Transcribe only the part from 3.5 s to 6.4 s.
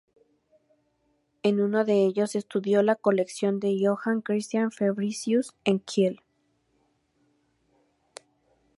de Johan Christian Fabricius en Kiel.